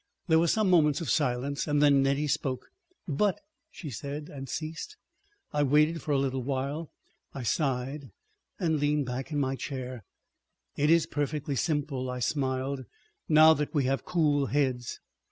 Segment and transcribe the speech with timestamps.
[0.27, 1.65] There were some moments of silence.
[1.65, 2.71] Then Nettie spoke.
[3.07, 4.97] "But———" she said, and ceased.
[5.53, 6.89] I waited for a little while.
[7.35, 8.09] I sighed
[8.59, 10.03] and leant back in my chair.
[10.75, 12.85] "It is perfectly simple," I smiled,
[13.29, 14.99] "now that we have cool heads."